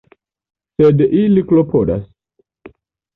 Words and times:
Sed 0.77 1.03
ili 1.19 1.43
klopodas. 1.51 2.01